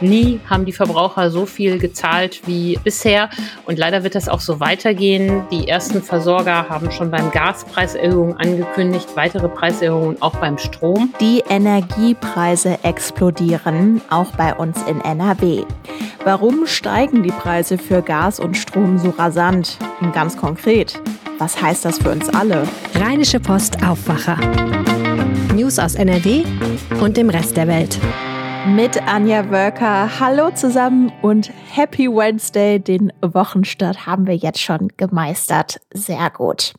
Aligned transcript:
Nie 0.00 0.40
haben 0.48 0.64
die 0.64 0.72
Verbraucher 0.72 1.30
so 1.30 1.46
viel 1.46 1.78
gezahlt 1.78 2.42
wie 2.46 2.78
bisher. 2.82 3.28
Und 3.66 3.78
leider 3.78 4.02
wird 4.02 4.14
das 4.14 4.28
auch 4.28 4.40
so 4.40 4.60
weitergehen. 4.60 5.44
Die 5.50 5.68
ersten 5.68 6.02
Versorger 6.02 6.68
haben 6.68 6.90
schon 6.90 7.10
beim 7.10 7.30
Gaspreiserhöhungen 7.30 8.36
angekündigt, 8.36 9.08
weitere 9.14 9.48
Preiserhöhungen 9.48 10.20
auch 10.20 10.36
beim 10.36 10.58
Strom. 10.58 11.12
Die 11.20 11.42
Energiepreise 11.48 12.78
explodieren, 12.82 14.00
auch 14.10 14.32
bei 14.32 14.54
uns 14.54 14.78
in 14.88 15.00
NRW. 15.00 15.64
Warum 16.24 16.66
steigen 16.66 17.22
die 17.22 17.32
Preise 17.32 17.78
für 17.78 18.02
Gas 18.02 18.40
und 18.40 18.56
Strom 18.56 18.98
so 18.98 19.10
rasant? 19.10 19.78
Und 20.00 20.12
ganz 20.12 20.36
konkret, 20.36 21.00
was 21.38 21.60
heißt 21.60 21.84
das 21.84 21.98
für 21.98 22.10
uns 22.10 22.28
alle? 22.28 22.66
Rheinische 22.94 23.40
Post 23.40 23.82
Aufwacher. 23.82 24.38
News 25.54 25.78
aus 25.78 25.94
NRW 25.94 26.44
und 27.00 27.16
dem 27.16 27.28
Rest 27.28 27.56
der 27.56 27.68
Welt 27.68 27.98
mit 28.66 29.02
Anja 29.06 29.50
Wörker. 29.50 30.20
Hallo 30.20 30.50
zusammen 30.50 31.12
und 31.22 31.50
Happy 31.70 32.08
Wednesday. 32.08 32.78
Den 32.78 33.12
Wochenstart 33.22 34.06
haben 34.06 34.26
wir 34.26 34.36
jetzt 34.36 34.60
schon 34.60 34.88
gemeistert. 34.96 35.80
Sehr 35.92 36.30
gut. 36.30 36.74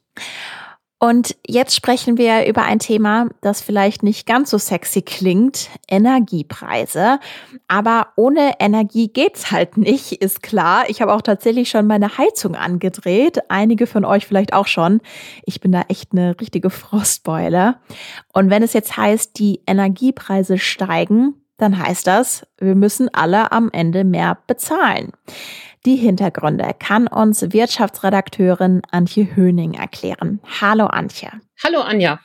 Und 0.99 1.35
jetzt 1.47 1.75
sprechen 1.75 2.19
wir 2.19 2.45
über 2.45 2.61
ein 2.61 2.77
Thema, 2.77 3.29
das 3.41 3.61
vielleicht 3.61 4.03
nicht 4.03 4.27
ganz 4.27 4.51
so 4.51 4.59
sexy 4.59 5.01
klingt, 5.01 5.69
Energiepreise. 5.89 7.19
Aber 7.67 8.09
ohne 8.15 8.53
Energie 8.59 9.07
geht's 9.07 9.49
halt 9.49 9.77
nicht, 9.77 10.11
ist 10.11 10.43
klar. 10.43 10.83
Ich 10.89 11.01
habe 11.01 11.13
auch 11.13 11.23
tatsächlich 11.23 11.69
schon 11.69 11.87
meine 11.87 12.19
Heizung 12.19 12.55
angedreht. 12.55 13.39
Einige 13.49 13.87
von 13.87 14.05
euch 14.05 14.27
vielleicht 14.27 14.53
auch 14.53 14.67
schon. 14.67 15.01
Ich 15.43 15.59
bin 15.59 15.71
da 15.71 15.85
echt 15.87 16.11
eine 16.11 16.39
richtige 16.39 16.69
Frostbeule. 16.69 17.77
Und 18.31 18.51
wenn 18.51 18.61
es 18.61 18.73
jetzt 18.73 18.95
heißt, 18.95 19.39
die 19.39 19.61
Energiepreise 19.65 20.59
steigen, 20.59 21.40
dann 21.61 21.77
heißt 21.77 22.07
das, 22.07 22.45
wir 22.57 22.75
müssen 22.75 23.09
alle 23.13 23.51
am 23.51 23.69
Ende 23.71 24.03
mehr 24.03 24.37
bezahlen. 24.47 25.11
Die 25.85 25.95
Hintergründe 25.95 26.71
kann 26.77 27.07
uns 27.07 27.41
Wirtschaftsredakteurin 27.53 28.81
Antje 28.91 29.35
Höning 29.35 29.73
erklären. 29.73 30.39
Hallo 30.59 30.85
Antje. 30.85 31.29
Hallo 31.63 31.81
Anja. 31.81 32.19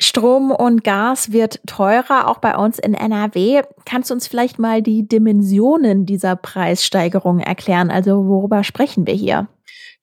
Strom 0.00 0.50
und 0.50 0.82
Gas 0.82 1.30
wird 1.32 1.60
teurer, 1.66 2.28
auch 2.28 2.38
bei 2.38 2.56
uns 2.56 2.78
in 2.78 2.94
NRW. 2.94 3.62
Kannst 3.84 4.10
du 4.10 4.14
uns 4.14 4.26
vielleicht 4.26 4.58
mal 4.58 4.82
die 4.82 5.06
Dimensionen 5.06 6.04
dieser 6.04 6.36
Preissteigerung 6.36 7.38
erklären? 7.38 7.90
Also 7.90 8.26
worüber 8.26 8.64
sprechen 8.64 9.06
wir 9.06 9.14
hier? 9.14 9.48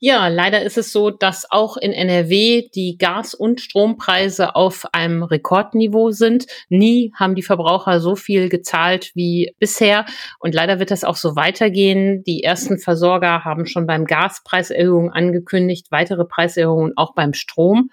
Ja, 0.03 0.29
leider 0.29 0.63
ist 0.63 0.79
es 0.79 0.91
so, 0.91 1.11
dass 1.11 1.45
auch 1.51 1.77
in 1.77 1.91
NRW 1.91 2.67
die 2.73 2.97
Gas- 2.97 3.35
und 3.35 3.61
Strompreise 3.61 4.55
auf 4.55 4.87
einem 4.93 5.21
Rekordniveau 5.21 6.09
sind. 6.09 6.47
Nie 6.69 7.13
haben 7.19 7.35
die 7.35 7.43
Verbraucher 7.43 7.99
so 7.99 8.15
viel 8.15 8.49
gezahlt 8.49 9.11
wie 9.13 9.55
bisher. 9.59 10.05
Und 10.39 10.55
leider 10.55 10.79
wird 10.79 10.89
das 10.89 11.03
auch 11.03 11.17
so 11.17 11.35
weitergehen. 11.35 12.23
Die 12.23 12.41
ersten 12.41 12.79
Versorger 12.79 13.45
haben 13.45 13.67
schon 13.67 13.85
beim 13.85 14.05
Gaspreiserhöhungen 14.05 15.11
angekündigt, 15.11 15.91
weitere 15.91 16.25
Preiserhöhungen 16.25 16.93
auch 16.95 17.13
beim 17.13 17.35
Strom. 17.35 17.91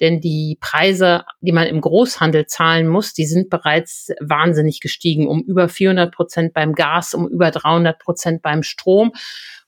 Denn 0.00 0.20
die 0.20 0.56
Preise, 0.60 1.24
die 1.40 1.50
man 1.50 1.66
im 1.66 1.80
Großhandel 1.80 2.46
zahlen 2.46 2.86
muss, 2.86 3.12
die 3.12 3.26
sind 3.26 3.50
bereits 3.50 4.10
wahnsinnig 4.20 4.78
gestiegen. 4.78 5.26
Um 5.26 5.42
über 5.42 5.68
400 5.68 6.14
Prozent 6.14 6.54
beim 6.54 6.74
Gas, 6.74 7.12
um 7.12 7.28
über 7.28 7.50
300 7.50 7.98
Prozent 7.98 8.40
beim 8.40 8.62
Strom. 8.62 9.10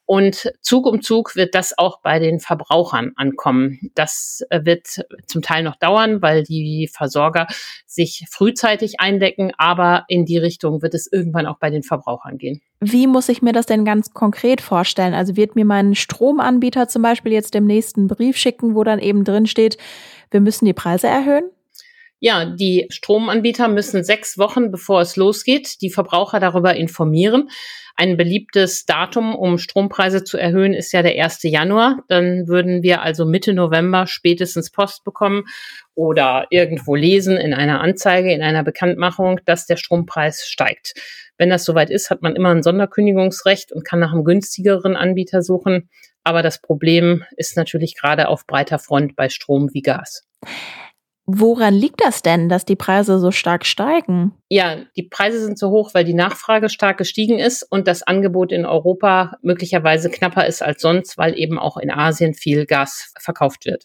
Und 0.04 0.52
Zug 0.60 0.86
um 0.86 1.00
Zug 1.00 1.36
wird 1.36 1.54
das 1.54 1.78
auch 1.78 2.00
bei 2.00 2.18
den 2.18 2.40
Verbrauchern 2.40 3.12
ankommen. 3.16 3.78
Das 3.94 4.44
äh, 4.50 4.64
wird 4.64 5.04
zum 5.26 5.42
Teil 5.42 5.62
noch 5.62 5.76
dauern, 5.76 6.20
weil 6.20 6.42
die 6.42 6.90
Versorger 6.92 7.46
sich 7.86 8.26
frühzeitig 8.30 9.00
eindecken, 9.00 9.52
aber 9.58 10.04
in 10.08 10.24
die 10.24 10.38
Richtung 10.38 10.82
wird 10.82 10.94
es 10.94 11.10
irgendwann 11.10 11.46
auch 11.46 11.58
bei 11.58 11.70
den 11.70 11.82
Verbrauchern 11.82 12.36
gehen. 12.36 12.60
Wie 12.80 13.06
muss 13.06 13.28
ich 13.28 13.42
mir 13.42 13.52
das 13.52 13.66
denn 13.66 13.84
ganz 13.84 14.12
konkret 14.12 14.60
vorstellen? 14.60 15.14
Also 15.14 15.36
wird 15.36 15.54
mir 15.54 15.64
mein 15.64 15.94
Stromanbieter 15.94 16.88
zum 16.88 17.02
Beispiel 17.02 17.32
jetzt 17.32 17.54
dem 17.54 17.66
nächsten 17.66 18.08
Brief 18.08 18.36
schicken, 18.36 18.74
wo 18.74 18.82
dann 18.82 18.98
eben 18.98 19.24
drin 19.24 19.46
steht, 19.46 19.78
wir 20.30 20.40
müssen 20.40 20.64
die 20.64 20.72
Preise 20.72 21.06
erhöhen? 21.06 21.44
Ja, 22.24 22.44
die 22.44 22.86
Stromanbieter 22.88 23.66
müssen 23.66 24.04
sechs 24.04 24.38
Wochen, 24.38 24.70
bevor 24.70 25.00
es 25.00 25.16
losgeht, 25.16 25.80
die 25.80 25.90
Verbraucher 25.90 26.38
darüber 26.38 26.76
informieren. 26.76 27.50
Ein 27.96 28.16
beliebtes 28.16 28.86
Datum, 28.86 29.34
um 29.34 29.58
Strompreise 29.58 30.22
zu 30.22 30.38
erhöhen, 30.38 30.72
ist 30.72 30.92
ja 30.92 31.02
der 31.02 31.20
1. 31.20 31.42
Januar. 31.42 32.04
Dann 32.06 32.46
würden 32.46 32.84
wir 32.84 33.02
also 33.02 33.24
Mitte 33.24 33.52
November 33.52 34.06
spätestens 34.06 34.70
Post 34.70 35.02
bekommen 35.02 35.46
oder 35.96 36.46
irgendwo 36.50 36.94
lesen 36.94 37.38
in 37.38 37.54
einer 37.54 37.80
Anzeige, 37.80 38.32
in 38.32 38.40
einer 38.40 38.62
Bekanntmachung, 38.62 39.40
dass 39.44 39.66
der 39.66 39.76
Strompreis 39.76 40.46
steigt. 40.46 40.94
Wenn 41.38 41.50
das 41.50 41.64
soweit 41.64 41.90
ist, 41.90 42.08
hat 42.08 42.22
man 42.22 42.36
immer 42.36 42.50
ein 42.50 42.62
Sonderkündigungsrecht 42.62 43.72
und 43.72 43.84
kann 43.84 43.98
nach 43.98 44.12
einem 44.12 44.22
günstigeren 44.22 44.94
Anbieter 44.94 45.42
suchen. 45.42 45.90
Aber 46.22 46.42
das 46.42 46.60
Problem 46.60 47.24
ist 47.36 47.56
natürlich 47.56 47.96
gerade 47.96 48.28
auf 48.28 48.46
breiter 48.46 48.78
Front 48.78 49.16
bei 49.16 49.28
Strom 49.28 49.70
wie 49.72 49.82
Gas. 49.82 50.24
Woran 51.24 51.74
liegt 51.74 52.04
das 52.04 52.22
denn, 52.22 52.48
dass 52.48 52.64
die 52.64 52.74
Preise 52.74 53.20
so 53.20 53.30
stark 53.30 53.64
steigen? 53.64 54.32
Ja, 54.48 54.78
die 54.96 55.04
Preise 55.04 55.42
sind 55.42 55.56
so 55.56 55.70
hoch, 55.70 55.94
weil 55.94 56.04
die 56.04 56.14
Nachfrage 56.14 56.68
stark 56.68 56.98
gestiegen 56.98 57.38
ist 57.38 57.62
und 57.62 57.86
das 57.86 58.02
Angebot 58.02 58.50
in 58.50 58.66
Europa 58.66 59.36
möglicherweise 59.40 60.10
knapper 60.10 60.46
ist 60.46 60.62
als 60.62 60.82
sonst, 60.82 61.16
weil 61.18 61.38
eben 61.38 61.60
auch 61.60 61.76
in 61.76 61.92
Asien 61.92 62.34
viel 62.34 62.66
Gas 62.66 63.14
verkauft 63.20 63.66
wird. 63.66 63.84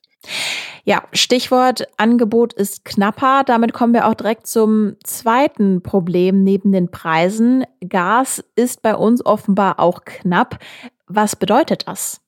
Ja, 0.84 1.04
Stichwort 1.14 1.88
Angebot 1.98 2.54
ist 2.54 2.86
knapper. 2.86 3.44
Damit 3.46 3.72
kommen 3.72 3.94
wir 3.94 4.08
auch 4.08 4.16
direkt 4.16 4.48
zum 4.48 4.96
zweiten 5.04 5.84
Problem 5.84 6.44
neben 6.44 6.72
den 6.72 6.90
Preisen. 6.90 7.66
Gas 7.88 8.44
ist 8.56 8.82
bei 8.82 8.96
uns 8.96 9.24
offenbar 9.24 9.80
auch 9.80 10.06
knapp. 10.06 10.58
Was 11.06 11.36
bedeutet 11.36 11.88
das? 11.88 12.22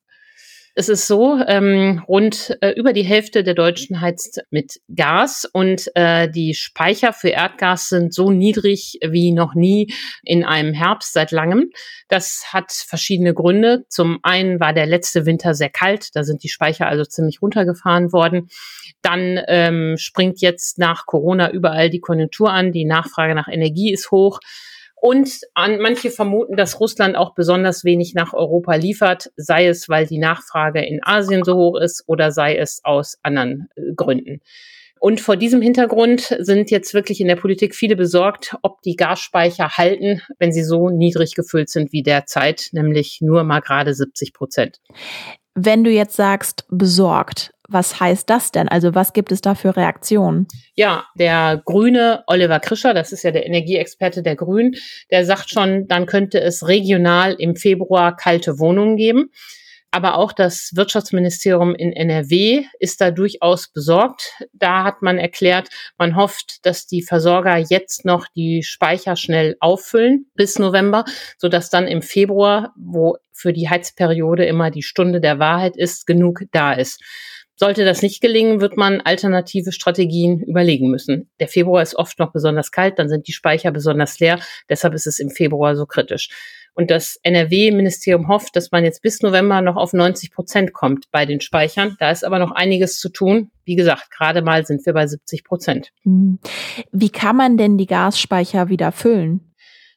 Es 0.80 0.88
ist 0.88 1.08
so, 1.08 1.38
ähm, 1.46 2.02
rund 2.08 2.58
äh, 2.62 2.72
über 2.72 2.94
die 2.94 3.04
Hälfte 3.04 3.44
der 3.44 3.54
Deutschen 3.54 4.00
heizt 4.00 4.40
mit 4.50 4.80
Gas 4.96 5.44
und 5.44 5.92
äh, 5.94 6.32
die 6.32 6.54
Speicher 6.54 7.12
für 7.12 7.28
Erdgas 7.28 7.90
sind 7.90 8.14
so 8.14 8.32
niedrig 8.32 8.98
wie 9.06 9.34
noch 9.34 9.56
nie 9.56 9.94
in 10.24 10.46
einem 10.46 10.74
Herbst 10.74 11.12
seit 11.12 11.32
langem. 11.32 11.70
Das 12.08 12.54
hat 12.54 12.72
verschiedene 12.72 13.34
Gründe. 13.34 13.84
Zum 13.90 14.20
einen 14.24 14.62
war 14.62 14.72
der 14.72 14.86
letzte 14.86 15.26
Winter 15.26 15.54
sehr 15.54 15.70
kalt, 15.70 16.16
da 16.16 16.24
sind 16.24 16.44
die 16.44 16.50
Speicher 16.50 16.88
also 16.88 17.04
ziemlich 17.04 17.42
runtergefahren 17.42 18.14
worden. 18.14 18.48
Dann 19.02 19.38
ähm, 19.50 19.96
springt 19.98 20.40
jetzt 20.40 20.78
nach 20.78 21.06
Corona 21.06 21.52
überall 21.52 21.90
die 21.90 22.00
Konjunktur 22.00 22.54
an, 22.54 22.72
die 22.72 22.86
Nachfrage 22.86 23.36
nach 23.36 23.50
Energie 23.50 23.92
ist 23.92 24.12
hoch. 24.12 24.40
Und 25.02 25.42
an, 25.54 25.80
manche 25.80 26.12
vermuten, 26.12 26.58
dass 26.58 26.80
Russland 26.80 27.16
auch 27.16 27.34
besonders 27.34 27.84
wenig 27.86 28.14
nach 28.16 28.34
Europa 28.34 28.76
liefert, 28.76 29.32
sei 29.38 29.68
es, 29.68 29.88
weil 29.88 30.06
die 30.06 30.18
Nachfrage 30.18 30.86
in 30.86 31.00
Asien 31.04 31.44
so 31.44 31.56
hoch 31.56 31.80
ist 31.80 32.04
oder 32.08 32.32
sei 32.32 32.58
es 32.58 32.82
aus 32.84 33.18
anderen 33.24 33.70
äh, 33.76 33.94
Gründen. 33.96 34.42
Und 35.00 35.22
vor 35.22 35.38
diesem 35.38 35.62
Hintergrund 35.62 36.36
sind 36.40 36.72
jetzt 36.72 36.94
wirklich 36.94 37.22
in 37.22 37.30
der 37.30 37.38
Politik 37.38 37.74
viele 37.74 37.96
besorgt, 37.96 38.58
ob 38.64 38.82
die 38.82 38.98
Gasspeicher 38.98 39.78
halten, 39.78 40.22
wenn 40.40 40.52
sie 40.52 40.64
so 40.64 40.90
niedrig 40.90 41.36
gefüllt 41.36 41.70
sind 41.70 41.94
wie 41.94 42.04
derzeit, 42.04 42.68
nämlich 42.74 43.20
nur 43.22 43.46
mal 43.46 43.62
gerade 43.62 43.94
70 43.94 44.34
Prozent. 44.34 44.82
Wenn 45.56 45.86
du 45.86 45.90
jetzt 45.90 46.18
sagst 46.18 46.66
besorgt, 46.70 47.54
was 47.70 48.00
heißt 48.00 48.30
das 48.30 48.52
denn? 48.52 48.68
Also 48.68 48.96
was 48.96 49.14
gibt 49.14 49.32
es 49.32 49.42
da 49.42 49.56
für 49.56 49.76
Reaktionen? 49.76 50.48
Ja, 50.76 51.06
der 51.16 51.62
grüne 51.64 52.24
Oliver 52.28 52.60
Krischer, 52.60 52.94
das 52.94 53.12
ist 53.12 53.24
ja 53.24 53.32
der 53.32 53.46
Energieexperte 53.46 54.24
der 54.24 54.36
Grünen, 54.36 54.76
der 55.12 55.26
sagt 55.26 55.50
schon, 55.50 55.88
dann 55.88 56.06
könnte 56.06 56.40
es 56.42 56.68
regional 56.68 57.36
im 57.38 57.56
Februar 57.56 58.16
kalte 58.16 58.60
Wohnungen 58.60 58.98
geben. 58.98 59.32
Aber 59.92 60.18
auch 60.18 60.34
das 60.34 60.72
Wirtschaftsministerium 60.76 61.74
in 61.74 61.94
NRW 61.94 62.66
ist 62.80 63.02
da 63.02 63.10
durchaus 63.10 63.70
besorgt. 63.70 64.36
Da 64.54 64.84
hat 64.84 65.02
man 65.02 65.18
erklärt, 65.18 65.70
man 65.98 66.16
hofft, 66.16 66.64
dass 66.64 66.86
die 66.86 67.02
Versorger 67.02 67.58
jetzt 67.58 68.06
noch 68.06 68.28
die 68.36 68.62
Speicher 68.62 69.16
schnell 69.16 69.56
auffüllen 69.60 70.28
bis 70.36 70.60
November, 70.60 71.06
sodass 71.38 71.72
dann 71.72 71.88
im 71.88 72.04
Februar, 72.04 72.74
wo 72.78 73.18
für 73.34 73.52
die 73.52 73.70
Heizperiode 73.70 74.46
immer 74.46 74.70
die 74.70 74.84
Stunde 74.84 75.22
der 75.22 75.40
Wahrheit 75.40 75.76
ist, 75.76 76.06
genug 76.06 76.42
da 76.52 76.74
ist. 76.74 77.02
Sollte 77.62 77.84
das 77.84 78.02
nicht 78.02 78.22
gelingen, 78.22 78.62
wird 78.62 78.78
man 78.78 79.02
alternative 79.02 79.74
Strategien 79.74 80.42
überlegen 80.42 80.90
müssen. 80.90 81.30
Der 81.42 81.50
Februar 81.50 81.84
ist 81.84 81.94
oft 81.94 82.18
noch 82.18 82.32
besonders 82.32 82.72
kalt, 82.72 82.98
dann 82.98 83.10
sind 83.10 83.28
die 83.28 83.34
Speicher 83.34 83.72
besonders 83.72 84.18
leer. 84.20 84.40
Deshalb 84.70 84.94
ist 84.94 85.06
es 85.06 85.20
im 85.20 85.30
Februar 85.30 85.76
so 85.76 85.86
kritisch. 85.86 86.30
Und 86.74 86.90
das 86.90 87.20
NRW-Ministerium 87.22 88.30
hofft, 88.30 88.56
dass 88.56 88.72
man 88.72 88.86
jetzt 88.86 89.02
bis 89.02 89.22
November 89.22 89.62
noch 89.62 89.76
auf 89.76 89.92
90 89.92 90.32
Prozent 90.32 90.72
kommt 90.72 91.12
bei 91.12 91.26
den 91.26 91.42
Speichern. 91.42 91.98
Da 92.00 92.12
ist 92.12 92.24
aber 92.24 92.40
noch 92.40 92.52
einiges 92.52 92.98
zu 92.98 93.10
tun. 93.10 93.52
Wie 93.66 93.76
gesagt, 93.76 94.10
gerade 94.10 94.42
mal 94.42 94.66
sind 94.66 94.86
wir 94.86 94.94
bei 94.94 95.06
70 95.06 95.44
Prozent. 95.44 95.92
Hm. 96.04 96.40
Wie 96.94 97.10
kann 97.10 97.36
man 97.36 97.58
denn 97.58 97.78
die 97.78 97.88
Gasspeicher 97.88 98.70
wieder 98.70 98.94
füllen? 98.94 99.49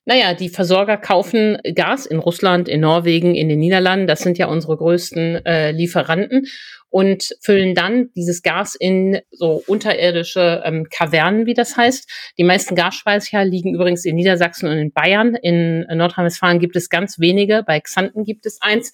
Naja, 0.04 0.34
die 0.34 0.49
Versorger 0.49 0.96
kaufen 0.96 1.58
Gas 1.75 2.06
in 2.06 2.19
Russland, 2.19 2.69
in 2.69 2.81
Norwegen, 2.81 3.37
in 3.37 3.49
den 3.49 3.60
Niederlanden. 3.60 4.08
Das 4.08 4.20
sind 4.20 4.37
ja 4.37 4.46
unsere 4.46 4.76
größten 4.76 5.46
äh, 5.46 5.70
Lieferanten 5.70 6.46
und 6.90 7.37
füllen 7.40 7.75
dann 7.75 8.10
dieses 8.16 8.43
Gas 8.43 8.75
in 8.75 9.20
so 9.31 9.62
unterirdische 9.66 10.62
ähm, 10.64 10.88
Kavernen, 10.90 11.46
wie 11.46 11.54
das 11.54 11.76
heißt. 11.76 12.10
Die 12.37 12.44
meisten 12.44 12.75
Gasspeicher 12.75 13.44
liegen 13.44 13.75
übrigens 13.75 14.04
in 14.04 14.16
Niedersachsen 14.16 14.69
und 14.69 14.76
in 14.76 14.93
Bayern. 14.93 15.37
In 15.37 15.87
Nordrhein-Westfalen 15.88 16.58
gibt 16.58 16.75
es 16.75 16.88
ganz 16.88 17.20
wenige. 17.20 17.62
Bei 17.64 17.78
Xanten 17.78 18.25
gibt 18.25 18.44
es 18.44 18.60
eins 18.60 18.93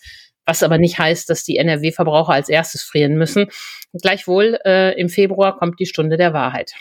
was 0.48 0.62
aber 0.62 0.78
nicht 0.78 0.98
heißt, 0.98 1.28
dass 1.28 1.44
die 1.44 1.58
NRW-Verbraucher 1.58 2.32
als 2.32 2.48
erstes 2.48 2.82
frieren 2.82 3.18
müssen. 3.18 3.50
Gleichwohl, 3.92 4.58
äh, 4.64 4.98
im 4.98 5.10
Februar 5.10 5.58
kommt 5.58 5.78
die 5.78 5.84
Stunde 5.84 6.16
der 6.16 6.32
Wahrheit. 6.32 6.72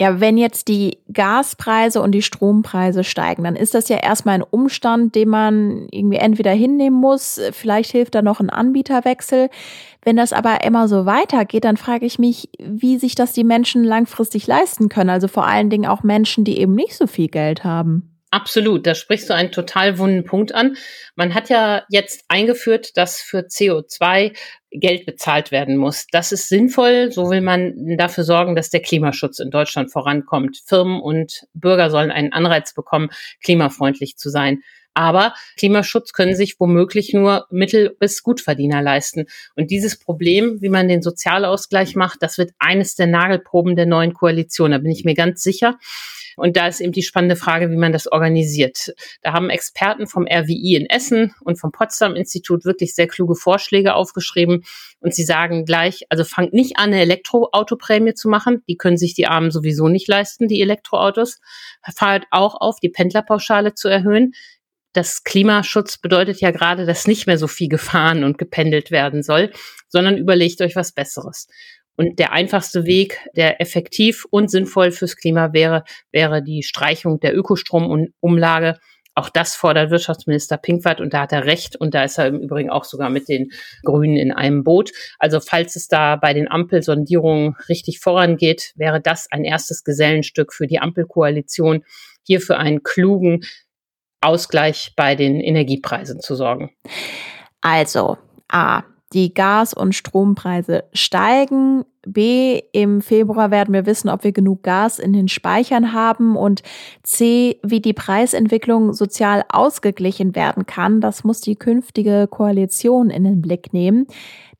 Ja, 0.00 0.18
wenn 0.20 0.36
jetzt 0.36 0.66
die 0.66 0.98
Gaspreise 1.12 2.02
und 2.02 2.12
die 2.12 2.22
Strompreise 2.22 3.04
steigen, 3.04 3.44
dann 3.44 3.54
ist 3.54 3.74
das 3.74 3.88
ja 3.88 3.98
erstmal 3.98 4.34
ein 4.34 4.42
Umstand, 4.42 5.14
den 5.14 5.28
man 5.28 5.86
irgendwie 5.92 6.16
entweder 6.16 6.50
hinnehmen 6.50 6.98
muss. 6.98 7.40
Vielleicht 7.52 7.92
hilft 7.92 8.16
da 8.16 8.22
noch 8.22 8.40
ein 8.40 8.50
Anbieterwechsel. 8.50 9.50
Wenn 10.02 10.16
das 10.16 10.32
aber 10.32 10.64
immer 10.64 10.88
so 10.88 11.06
weitergeht, 11.06 11.64
dann 11.64 11.76
frage 11.76 12.06
ich 12.06 12.18
mich, 12.18 12.48
wie 12.58 12.98
sich 12.98 13.14
das 13.14 13.32
die 13.34 13.44
Menschen 13.44 13.84
langfristig 13.84 14.48
leisten 14.48 14.88
können. 14.88 15.10
Also 15.10 15.28
vor 15.28 15.46
allen 15.46 15.70
Dingen 15.70 15.86
auch 15.86 16.02
Menschen, 16.02 16.44
die 16.44 16.58
eben 16.58 16.74
nicht 16.74 16.96
so 16.96 17.06
viel 17.06 17.28
Geld 17.28 17.62
haben. 17.62 18.13
Absolut, 18.34 18.84
da 18.84 18.96
sprichst 18.96 19.30
du 19.30 19.34
einen 19.34 19.52
total 19.52 19.96
wunden 19.96 20.24
Punkt 20.24 20.52
an. 20.56 20.76
Man 21.14 21.34
hat 21.34 21.50
ja 21.50 21.84
jetzt 21.88 22.24
eingeführt, 22.26 22.96
dass 22.96 23.20
für 23.20 23.46
CO2 23.46 24.36
Geld 24.72 25.06
bezahlt 25.06 25.52
werden 25.52 25.76
muss. 25.76 26.08
Das 26.10 26.32
ist 26.32 26.48
sinnvoll. 26.48 27.12
So 27.12 27.30
will 27.30 27.42
man 27.42 27.96
dafür 27.96 28.24
sorgen, 28.24 28.56
dass 28.56 28.70
der 28.70 28.82
Klimaschutz 28.82 29.38
in 29.38 29.52
Deutschland 29.52 29.92
vorankommt. 29.92 30.60
Firmen 30.66 31.00
und 31.00 31.44
Bürger 31.54 31.90
sollen 31.90 32.10
einen 32.10 32.32
Anreiz 32.32 32.74
bekommen, 32.74 33.10
klimafreundlich 33.40 34.16
zu 34.16 34.30
sein. 34.30 34.62
Aber 34.94 35.34
Klimaschutz 35.56 36.12
können 36.12 36.34
sich 36.34 36.58
womöglich 36.58 37.12
nur 37.12 37.46
Mittel- 37.50 37.94
bis 38.00 38.24
Gutverdiener 38.24 38.82
leisten. 38.82 39.26
Und 39.54 39.70
dieses 39.70 39.96
Problem, 39.96 40.60
wie 40.60 40.70
man 40.70 40.88
den 40.88 41.02
Sozialausgleich 41.02 41.94
macht, 41.94 42.20
das 42.20 42.36
wird 42.38 42.50
eines 42.58 42.96
der 42.96 43.06
Nagelproben 43.06 43.76
der 43.76 43.86
neuen 43.86 44.12
Koalition. 44.12 44.72
Da 44.72 44.78
bin 44.78 44.90
ich 44.90 45.04
mir 45.04 45.14
ganz 45.14 45.40
sicher. 45.40 45.78
Und 46.36 46.56
da 46.56 46.68
ist 46.68 46.80
eben 46.80 46.92
die 46.92 47.02
spannende 47.02 47.36
Frage, 47.36 47.70
wie 47.70 47.76
man 47.76 47.92
das 47.92 48.10
organisiert. 48.10 48.94
Da 49.22 49.32
haben 49.32 49.50
Experten 49.50 50.06
vom 50.06 50.26
RWI 50.26 50.76
in 50.76 50.86
Essen 50.86 51.34
und 51.40 51.60
vom 51.60 51.72
Potsdam 51.72 52.14
Institut 52.14 52.64
wirklich 52.64 52.94
sehr 52.94 53.06
kluge 53.06 53.34
Vorschläge 53.34 53.94
aufgeschrieben. 53.94 54.64
Und 55.00 55.14
sie 55.14 55.24
sagen 55.24 55.64
gleich, 55.64 56.04
also 56.08 56.24
fangt 56.24 56.52
nicht 56.52 56.76
an, 56.76 56.92
eine 56.92 57.00
Elektroautoprämie 57.00 58.14
zu 58.14 58.28
machen. 58.28 58.62
Die 58.68 58.76
können 58.76 58.96
sich 58.96 59.14
die 59.14 59.26
Armen 59.26 59.50
sowieso 59.50 59.88
nicht 59.88 60.08
leisten, 60.08 60.48
die 60.48 60.60
Elektroautos. 60.60 61.40
Fahrt 61.94 62.24
auch 62.30 62.54
auf, 62.60 62.80
die 62.80 62.88
Pendlerpauschale 62.88 63.74
zu 63.74 63.88
erhöhen. 63.88 64.32
Das 64.94 65.24
Klimaschutz 65.24 65.98
bedeutet 65.98 66.40
ja 66.40 66.52
gerade, 66.52 66.86
dass 66.86 67.08
nicht 67.08 67.26
mehr 67.26 67.36
so 67.36 67.48
viel 67.48 67.68
gefahren 67.68 68.22
und 68.22 68.38
gependelt 68.38 68.92
werden 68.92 69.24
soll, 69.24 69.50
sondern 69.88 70.16
überlegt 70.16 70.60
euch 70.60 70.76
was 70.76 70.92
Besseres. 70.92 71.48
Und 71.96 72.18
der 72.18 72.32
einfachste 72.32 72.84
Weg, 72.86 73.20
der 73.36 73.60
effektiv 73.60 74.24
und 74.30 74.50
sinnvoll 74.50 74.90
fürs 74.90 75.16
Klima 75.16 75.52
wäre, 75.52 75.84
wäre 76.10 76.42
die 76.42 76.62
Streichung 76.62 77.20
der 77.20 77.36
Ökostromumlage. 77.36 78.78
Auch 79.16 79.28
das 79.28 79.54
fordert 79.54 79.90
Wirtschaftsminister 79.90 80.56
Pinkwart 80.56 81.00
und 81.00 81.14
da 81.14 81.20
hat 81.20 81.32
er 81.32 81.44
recht 81.44 81.76
und 81.76 81.94
da 81.94 82.02
ist 82.02 82.18
er 82.18 82.26
im 82.26 82.40
Übrigen 82.40 82.70
auch 82.70 82.84
sogar 82.84 83.10
mit 83.10 83.28
den 83.28 83.50
Grünen 83.84 84.16
in 84.16 84.32
einem 84.32 84.64
Boot. 84.64 84.90
Also 85.20 85.38
falls 85.38 85.76
es 85.76 85.86
da 85.86 86.16
bei 86.16 86.34
den 86.34 86.50
Ampelsondierungen 86.50 87.54
richtig 87.68 88.00
vorangeht, 88.00 88.72
wäre 88.74 89.00
das 89.00 89.28
ein 89.30 89.44
erstes 89.44 89.84
Gesellenstück 89.84 90.52
für 90.52 90.66
die 90.66 90.80
Ampelkoalition, 90.80 91.84
hier 92.24 92.40
für 92.40 92.56
einen 92.58 92.82
klugen 92.82 93.44
Ausgleich 94.20 94.94
bei 94.96 95.14
den 95.14 95.40
Energiepreisen 95.40 96.18
zu 96.18 96.34
sorgen. 96.34 96.74
Also, 97.60 98.18
A, 98.48 98.82
die 99.14 99.32
Gas- 99.32 99.72
und 99.72 99.94
Strompreise 99.94 100.84
steigen. 100.92 101.84
B, 102.06 102.60
im 102.72 103.00
Februar 103.00 103.50
werden 103.50 103.72
wir 103.72 103.86
wissen, 103.86 104.10
ob 104.10 104.24
wir 104.24 104.32
genug 104.32 104.62
Gas 104.62 104.98
in 104.98 105.12
den 105.12 105.28
Speichern 105.28 105.92
haben. 105.92 106.36
Und 106.36 106.62
C, 107.02 107.58
wie 107.62 107.80
die 107.80 107.94
Preisentwicklung 107.94 108.92
sozial 108.92 109.44
ausgeglichen 109.48 110.34
werden 110.34 110.66
kann. 110.66 111.00
Das 111.00 111.24
muss 111.24 111.40
die 111.40 111.56
künftige 111.56 112.26
Koalition 112.28 113.08
in 113.08 113.24
den 113.24 113.40
Blick 113.40 113.72
nehmen. 113.72 114.06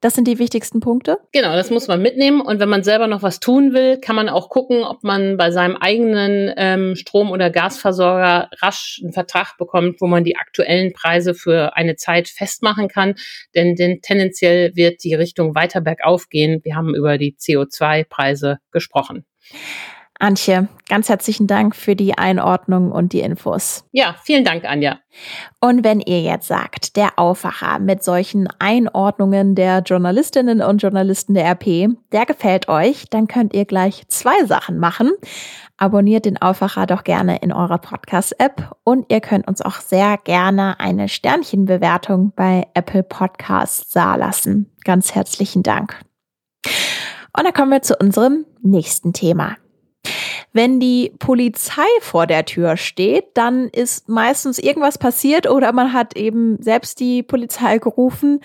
Das 0.05 0.12
sind 0.12 0.29
die 0.29 0.39
wichtigsten 0.39 0.81
Punkte. 0.81 1.17
Genau, 1.33 1.55
das 1.56 1.71
muss 1.71 1.89
man 1.89 2.03
mitnehmen. 2.03 2.43
Und 2.43 2.61
wenn 2.61 2.69
man 2.69 2.83
selber 2.83 3.06
noch 3.06 3.23
was 3.23 3.41
tun 3.41 3.73
will, 3.73 3.99
kann 3.99 4.15
man 4.15 4.29
auch 4.29 4.51
gucken, 4.51 4.85
ob 4.85 5.03
man 5.03 5.39
bei 5.39 5.51
seinem 5.51 5.77
eigenen 5.77 6.53
ähm, 6.59 6.95
Strom- 6.95 7.31
oder 7.31 7.49
Gasversorger 7.49 8.51
rasch 8.61 9.01
einen 9.03 9.15
Vertrag 9.15 9.56
bekommt, 9.56 10.03
wo 10.03 10.06
man 10.06 10.23
die 10.23 10.37
aktuellen 10.37 10.93
Preise 10.93 11.33
für 11.33 11.75
eine 11.75 11.97
Zeit 11.97 12.29
festmachen 12.29 12.89
kann. 12.89 13.15
Denn, 13.55 13.77
denn 13.77 14.03
tendenziell 14.03 14.77
wird 14.77 15.03
die 15.05 15.15
Richtung 15.15 15.55
weiter 15.55 15.81
bergauf 15.81 16.29
gehen. 16.29 16.61
Wir 16.65 16.77
haben 16.77 16.95
über 16.95 17.17
die 17.17 17.35
CO2-Preise 17.41 18.59
gesprochen. 18.73 19.25
Antje, 20.25 20.69
ganz 20.88 21.11
herzlichen 21.11 21.47
Dank 21.47 21.76
für 21.76 21.94
die 21.94 22.17
Einordnung 22.17 22.93
und 22.93 23.12
die 23.12 23.21
Infos. 23.21 23.85
Ja, 23.93 24.17
vielen 24.23 24.43
Dank, 24.43 24.65
Anja. 24.65 24.99
Und 25.61 25.85
wenn 25.85 26.00
ihr 26.00 26.23
jetzt 26.23 26.49
sagt, 26.49 26.97
der 26.97 27.19
Aufwacher 27.19 27.79
mit 27.79 28.03
solchen 28.03 28.49
Einordnungen 28.59 29.55
der 29.55 29.81
Journalistinnen 29.81 30.62
und 30.62 30.81
Journalisten 30.81 31.35
der 31.35 31.44
RP, 31.50 31.94
der 32.12 32.25
gefällt 32.25 32.71
euch, 32.71 33.05
dann 33.11 33.29
könnt 33.29 33.53
ihr 33.53 33.67
gleich 33.67 34.09
zwei 34.09 34.47
Sachen 34.47 34.79
machen. 34.79 35.12
Abonniert 35.76 36.25
den 36.25 36.41
Aufwacher 36.41 36.87
doch 36.87 37.05
gerne 37.05 37.37
in 37.43 37.53
eurer 37.53 37.79
Podcast-App 37.79 38.77
und 38.82 39.12
ihr 39.12 39.20
könnt 39.20 39.47
uns 39.47 39.61
auch 39.61 39.77
sehr 39.77 40.17
gerne 40.17 40.81
eine 40.81 41.11
Sternchenbewertung 41.11 42.32
bei 42.35 42.67
Apple 42.73 43.03
Podcasts 43.03 43.94
lassen. 43.94 44.75
Ganz 44.85 45.15
herzlichen 45.15 45.62
Dank. 45.62 46.00
Und 47.37 47.44
dann 47.44 47.53
kommen 47.53 47.73
wir 47.73 47.82
zu 47.82 47.94
unserem 47.97 48.47
nächsten 48.62 49.12
Thema. 49.12 49.56
Wenn 50.53 50.79
die 50.79 51.12
Polizei 51.19 51.83
vor 52.01 52.27
der 52.27 52.45
Tür 52.45 52.77
steht, 52.77 53.25
dann 53.35 53.69
ist 53.69 54.08
meistens 54.08 54.58
irgendwas 54.58 54.99
passiert 54.99 55.49
oder 55.49 55.73
man 55.73 55.93
hat 55.93 56.17
eben 56.17 56.63
selbst 56.63 57.01
die 57.01 57.23
Polizei 57.23 57.79
gerufen. 57.79 58.41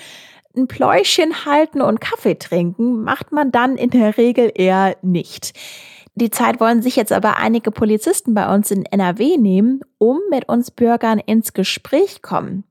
Ein 0.55 0.67
Pläuschen 0.67 1.45
halten 1.45 1.81
und 1.81 2.01
Kaffee 2.01 2.35
trinken 2.35 3.03
macht 3.03 3.31
man 3.31 3.51
dann 3.51 3.77
in 3.77 3.91
der 3.91 4.17
Regel 4.17 4.51
eher 4.55 4.97
nicht. 5.03 5.53
Die 6.19 6.31
Zeit 6.31 6.59
wollen 6.59 6.81
sich 6.81 6.97
jetzt 6.97 7.13
aber 7.13 7.37
einige 7.37 7.71
Polizisten 7.71 8.33
bei 8.33 8.53
uns 8.53 8.71
in 8.71 8.83
NRW 8.83 9.37
nehmen, 9.37 9.79
um 9.99 10.19
mit 10.29 10.49
uns 10.49 10.69
Bürgern 10.69 11.17
ins 11.17 11.53
Gespräch 11.53 12.21
kommen. 12.21 12.65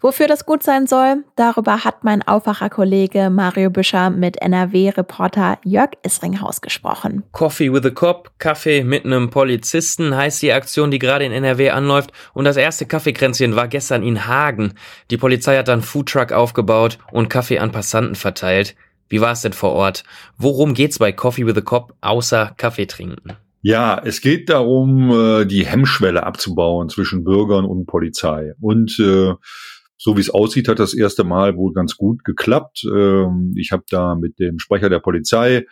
Wofür 0.00 0.28
das 0.28 0.46
gut 0.46 0.62
sein 0.62 0.86
soll, 0.86 1.24
darüber 1.36 1.84
hat 1.84 2.04
mein 2.04 2.26
Aufwacherkollege 2.26 3.28
Mario 3.28 3.68
Büscher 3.68 4.08
mit 4.08 4.40
NRW-Reporter 4.40 5.58
Jörg 5.62 5.90
Isringhaus 6.06 6.62
gesprochen. 6.62 7.22
Coffee 7.32 7.70
with 7.70 7.84
a 7.84 7.90
Cop, 7.90 8.30
Kaffee 8.38 8.82
mit 8.82 9.04
einem 9.04 9.28
Polizisten 9.28 10.16
heißt 10.16 10.40
die 10.40 10.52
Aktion, 10.52 10.90
die 10.90 10.98
gerade 10.98 11.26
in 11.26 11.32
NRW 11.32 11.68
anläuft. 11.70 12.12
Und 12.32 12.46
das 12.46 12.56
erste 12.56 12.86
Kaffeekränzchen 12.86 13.56
war 13.56 13.68
gestern 13.68 14.02
in 14.02 14.26
Hagen. 14.26 14.72
Die 15.10 15.18
Polizei 15.18 15.58
hat 15.58 15.68
dann 15.68 15.82
Foodtruck 15.82 16.32
aufgebaut 16.32 16.96
und 17.12 17.28
Kaffee 17.28 17.58
an 17.58 17.72
Passanten 17.72 18.14
verteilt. 18.14 18.74
Wie 19.08 19.20
war 19.20 19.32
es 19.32 19.42
denn 19.42 19.52
vor 19.52 19.72
Ort? 19.72 20.04
Worum 20.36 20.74
geht's 20.74 20.98
bei 20.98 21.12
Coffee 21.12 21.46
with 21.46 21.56
a 21.56 21.60
Cop 21.60 21.94
außer 22.00 22.54
Kaffee 22.56 22.86
trinken? 22.86 23.36
Ja, 23.62 24.00
es 24.04 24.20
geht 24.20 24.48
darum, 24.48 25.10
äh, 25.10 25.44
die 25.44 25.66
Hemmschwelle 25.66 26.22
abzubauen 26.22 26.88
zwischen 26.88 27.24
Bürgern 27.24 27.64
und 27.64 27.86
Polizei. 27.86 28.52
Und 28.60 28.96
äh, 29.00 29.34
so 29.96 30.16
wie 30.16 30.20
es 30.20 30.30
aussieht, 30.30 30.68
hat 30.68 30.78
das 30.78 30.94
erste 30.94 31.24
Mal 31.24 31.56
wohl 31.56 31.72
ganz 31.72 31.96
gut 31.96 32.22
geklappt. 32.22 32.84
Ähm, 32.84 33.54
ich 33.56 33.72
habe 33.72 33.82
da 33.90 34.14
mit 34.14 34.38
dem 34.38 34.60
Sprecher 34.60 34.88
der 34.88 35.00
Polizei 35.00 35.66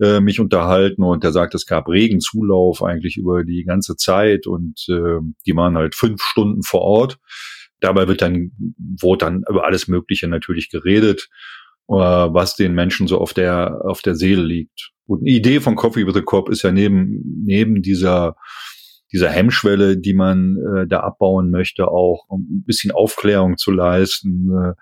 äh, 0.00 0.20
mich 0.20 0.38
unterhalten 0.38 1.02
und 1.02 1.24
der 1.24 1.32
sagt, 1.32 1.54
es 1.54 1.64
gab 1.64 1.88
regen 1.88 2.20
Zulauf 2.20 2.82
eigentlich 2.82 3.16
über 3.16 3.42
die 3.42 3.64
ganze 3.64 3.96
Zeit 3.96 4.46
und 4.46 4.86
die 4.88 5.56
waren 5.56 5.76
halt 5.76 5.94
fünf 5.94 6.22
Stunden 6.22 6.62
vor 6.62 6.82
Ort. 6.82 7.18
Dabei 7.80 8.06
wird 8.06 8.20
dann, 8.20 8.52
wurde 9.00 9.24
dann 9.24 9.44
über 9.48 9.64
alles 9.64 9.88
Mögliche 9.88 10.28
natürlich 10.28 10.68
geredet 10.68 11.30
was 11.96 12.54
den 12.56 12.72
Menschen 12.74 13.08
so 13.08 13.18
auf 13.18 13.34
der, 13.34 13.82
auf 13.84 14.02
der 14.02 14.14
Seele 14.14 14.42
liegt. 14.42 14.92
Und 15.06 15.22
eine 15.22 15.30
Idee 15.30 15.60
von 15.60 15.74
Coffee 15.74 16.06
with 16.06 16.16
a 16.16 16.20
Cop 16.20 16.48
ist 16.48 16.62
ja 16.62 16.70
neben, 16.70 17.42
neben 17.44 17.82
dieser, 17.82 18.36
dieser 19.12 19.28
Hemmschwelle, 19.28 19.98
die 19.98 20.14
man 20.14 20.56
äh, 20.56 20.86
da 20.86 21.00
abbauen 21.00 21.50
möchte, 21.50 21.88
auch 21.88 22.26
um 22.28 22.42
ein 22.42 22.64
bisschen 22.64 22.92
Aufklärung 22.92 23.56
zu 23.56 23.72
leisten, 23.72 24.50
äh, 24.50 24.72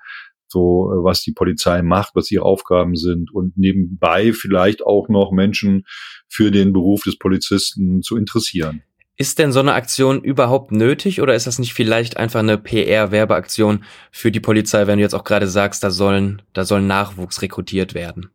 so 0.48 0.92
äh, 0.92 1.02
was 1.02 1.22
die 1.22 1.32
Polizei 1.32 1.80
macht, 1.80 2.14
was 2.14 2.30
ihre 2.30 2.44
Aufgaben 2.44 2.94
sind 2.94 3.32
und 3.32 3.56
nebenbei 3.56 4.34
vielleicht 4.34 4.84
auch 4.84 5.08
noch 5.08 5.32
Menschen 5.32 5.84
für 6.28 6.50
den 6.50 6.74
Beruf 6.74 7.04
des 7.04 7.16
Polizisten 7.16 8.02
zu 8.02 8.18
interessieren. 8.18 8.82
Ist 9.20 9.40
denn 9.40 9.50
so 9.50 9.58
eine 9.58 9.74
Aktion 9.74 10.22
überhaupt 10.22 10.70
nötig 10.70 11.20
oder 11.20 11.34
ist 11.34 11.48
das 11.48 11.58
nicht 11.58 11.74
vielleicht 11.74 12.16
einfach 12.16 12.38
eine 12.38 12.56
PR-Werbeaktion 12.56 13.84
für 14.12 14.30
die 14.30 14.38
Polizei, 14.38 14.86
wenn 14.86 14.98
du 14.98 15.02
jetzt 15.02 15.14
auch 15.14 15.24
gerade 15.24 15.48
sagst, 15.48 15.82
da 15.82 15.90
sollen, 15.90 16.40
da 16.52 16.64
soll 16.64 16.82
Nachwuchs 16.82 17.42
rekrutiert 17.42 17.94
werden? 17.94 18.30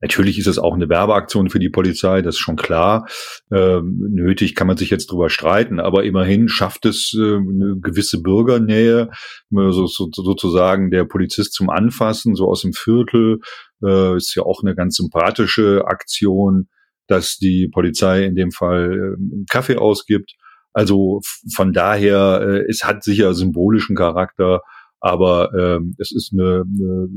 Natürlich 0.00 0.40
ist 0.40 0.48
es 0.48 0.58
auch 0.58 0.74
eine 0.74 0.88
Werbeaktion 0.88 1.48
für 1.48 1.60
die 1.60 1.68
Polizei, 1.68 2.20
das 2.20 2.34
ist 2.34 2.40
schon 2.40 2.56
klar. 2.56 3.06
Ähm, 3.52 4.08
nötig 4.10 4.56
kann 4.56 4.66
man 4.66 4.76
sich 4.76 4.90
jetzt 4.90 5.12
drüber 5.12 5.30
streiten, 5.30 5.78
aber 5.78 6.02
immerhin 6.02 6.48
schafft 6.48 6.84
es 6.84 7.14
äh, 7.16 7.36
eine 7.36 7.76
gewisse 7.80 8.20
Bürgernähe, 8.20 9.10
so, 9.50 9.86
so, 9.86 10.08
sozusagen 10.10 10.90
der 10.90 11.04
Polizist 11.04 11.52
zum 11.52 11.70
Anfassen, 11.70 12.34
so 12.34 12.48
aus 12.48 12.62
dem 12.62 12.72
Viertel. 12.72 13.38
Äh, 13.80 14.16
ist 14.16 14.34
ja 14.34 14.42
auch 14.42 14.64
eine 14.64 14.74
ganz 14.74 14.96
sympathische 14.96 15.84
Aktion, 15.86 16.66
dass 17.12 17.36
die 17.36 17.68
Polizei 17.68 18.24
in 18.24 18.34
dem 18.34 18.50
Fall 18.50 19.16
äh, 19.16 19.44
Kaffee 19.50 19.76
ausgibt. 19.76 20.32
Also 20.72 21.20
von 21.54 21.72
daher, 21.72 22.40
äh, 22.42 22.64
es 22.68 22.82
hat 22.82 23.04
sicher 23.04 23.34
symbolischen 23.34 23.94
Charakter 23.94 24.62
aber 25.02 25.52
ähm, 25.52 25.96
es 25.98 26.12
ist 26.12 26.32
eine, 26.32 26.62
eine 26.64 27.08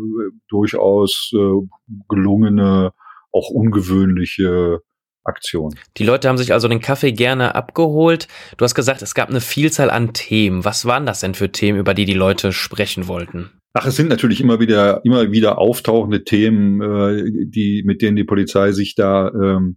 durchaus 0.49 1.31
äh, 1.33 1.67
gelungene, 2.09 2.91
auch 3.31 3.49
ungewöhnliche 3.51 4.79
Aktion. 5.23 5.75
Die 5.97 6.03
Leute 6.03 6.27
haben 6.27 6.37
sich 6.37 6.51
also 6.51 6.67
den 6.67 6.81
Kaffee 6.81 7.11
gerne 7.11 7.53
abgeholt. 7.53 8.27
Du 8.57 8.65
hast 8.65 8.73
gesagt, 8.73 9.03
es 9.03 9.13
gab 9.13 9.29
eine 9.29 9.39
Vielzahl 9.39 9.91
an 9.91 10.13
Themen. 10.13 10.65
Was 10.65 10.85
waren 10.85 11.05
das 11.05 11.19
denn 11.19 11.35
für 11.35 11.51
Themen, 11.51 11.79
über 11.79 11.93
die 11.93 12.05
die 12.05 12.13
Leute 12.13 12.51
sprechen 12.53 13.07
wollten? 13.07 13.51
Ach, 13.77 13.85
es 13.87 13.97
sind 13.97 14.07
natürlich 14.07 14.39
immer 14.39 14.61
wieder, 14.61 15.01
immer 15.03 15.33
wieder 15.33 15.57
auftauchende 15.57 16.23
Themen, 16.23 16.81
äh, 16.81 17.45
die, 17.45 17.83
mit 17.85 18.01
denen 18.01 18.15
die 18.15 18.23
Polizei 18.23 18.71
sich 18.71 18.95
da 18.95 19.27
ähm, 19.27 19.75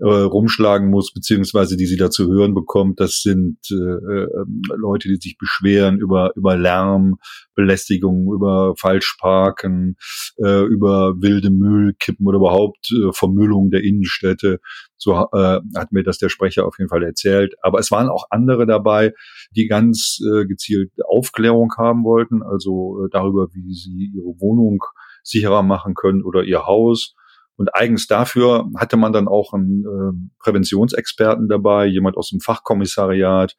äh, 0.00 0.04
rumschlagen 0.04 0.88
muss, 0.88 1.12
beziehungsweise 1.12 1.76
die 1.76 1.86
sie 1.86 1.96
da 1.96 2.10
zu 2.10 2.28
hören 2.28 2.54
bekommt. 2.54 3.00
Das 3.00 3.20
sind 3.20 3.58
äh, 3.70 3.74
äh, 3.74 4.28
Leute, 4.76 5.08
die 5.08 5.16
sich 5.16 5.36
beschweren 5.38 5.98
über, 5.98 6.32
über 6.36 6.56
Lärm, 6.56 7.16
Belästigung, 7.54 8.32
über 8.32 8.74
Falschparken, 8.78 9.96
äh, 10.42 10.64
über 10.64 11.14
wilde 11.20 11.50
Müllkippen 11.50 12.26
oder 12.26 12.38
überhaupt 12.38 12.90
äh, 12.92 13.12
Vermüllung 13.12 13.70
der 13.70 13.84
Innenstädte. 13.84 14.60
So 14.96 15.14
äh, 15.14 15.60
hat 15.76 15.92
mir 15.92 16.02
das 16.02 16.18
der 16.18 16.28
Sprecher 16.28 16.66
auf 16.66 16.78
jeden 16.78 16.88
Fall 16.88 17.02
erzählt. 17.02 17.54
Aber 17.62 17.78
es 17.78 17.90
waren 17.90 18.08
auch 18.08 18.24
andere 18.30 18.66
dabei, 18.66 19.12
die 19.54 19.66
ganz 19.66 20.18
äh, 20.20 20.46
gezielt 20.46 20.92
Aufklärung 21.08 21.72
haben 21.76 22.04
wollten, 22.04 22.42
also 22.42 23.04
äh, 23.04 23.08
darüber, 23.10 23.48
wie 23.52 23.74
sie 23.74 24.12
ihre 24.14 24.40
Wohnung 24.40 24.82
sicherer 25.22 25.62
machen 25.62 25.94
können 25.94 26.22
oder 26.22 26.44
ihr 26.44 26.66
Haus 26.66 27.14
und 27.60 27.74
eigens 27.74 28.06
dafür 28.06 28.70
hatte 28.74 28.96
man 28.96 29.12
dann 29.12 29.28
auch 29.28 29.52
einen 29.52 29.84
äh, 29.84 30.42
Präventionsexperten 30.42 31.46
dabei, 31.46 31.84
jemand 31.84 32.16
aus 32.16 32.30
dem 32.30 32.40
Fachkommissariat 32.40 33.54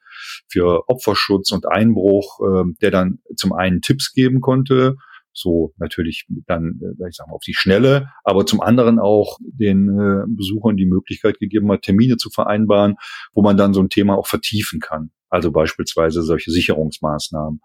für 0.48 0.88
Opferschutz 0.88 1.52
und 1.52 1.68
Einbruch, 1.70 2.40
äh, 2.40 2.64
der 2.80 2.90
dann 2.90 3.20
zum 3.36 3.52
einen 3.52 3.80
Tipps 3.80 4.12
geben 4.12 4.40
konnte, 4.40 4.96
so 5.32 5.72
natürlich 5.76 6.26
dann, 6.48 6.80
äh, 6.82 7.08
ich 7.08 7.14
sag 7.14 7.28
mal, 7.28 7.34
auf 7.34 7.44
die 7.46 7.54
Schnelle, 7.54 8.08
aber 8.24 8.44
zum 8.44 8.60
anderen 8.60 8.98
auch 8.98 9.38
den 9.40 9.88
äh, 9.88 10.24
Besuchern 10.26 10.76
die 10.76 10.86
Möglichkeit 10.86 11.38
gegeben 11.38 11.70
hat, 11.70 11.82
Termine 11.82 12.16
zu 12.16 12.28
vereinbaren, 12.28 12.96
wo 13.34 13.42
man 13.42 13.56
dann 13.56 13.72
so 13.72 13.80
ein 13.80 13.88
Thema 13.88 14.18
auch 14.18 14.26
vertiefen 14.26 14.80
kann. 14.80 15.12
Also 15.28 15.52
beispielsweise 15.52 16.22
solche 16.22 16.50
Sicherungsmaßnahmen. 16.50 17.60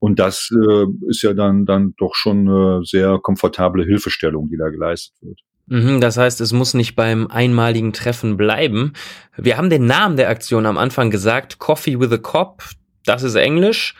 Und 0.00 0.18
das 0.18 0.50
äh, 0.52 0.84
ist 1.08 1.22
ja 1.22 1.32
dann, 1.32 1.64
dann 1.64 1.94
doch 1.96 2.14
schon 2.14 2.46
eine 2.46 2.84
sehr 2.84 3.18
komfortable 3.22 3.86
Hilfestellung, 3.86 4.50
die 4.50 4.58
da 4.58 4.68
geleistet 4.68 5.16
wird. 5.22 5.40
Mhm, 5.68 6.00
das 6.00 6.16
heißt, 6.16 6.40
es 6.40 6.52
muss 6.52 6.74
nicht 6.74 6.96
beim 6.96 7.26
einmaligen 7.28 7.92
Treffen 7.92 8.36
bleiben. 8.36 8.94
Wir 9.36 9.56
haben 9.56 9.70
den 9.70 9.86
Namen 9.86 10.16
der 10.16 10.30
Aktion 10.30 10.66
am 10.66 10.78
Anfang 10.78 11.10
gesagt, 11.10 11.58
Coffee 11.58 12.00
with 12.00 12.12
a 12.12 12.18
Cop, 12.18 12.62
das 13.04 13.22
ist 13.22 13.34
Englisch. 13.34 13.94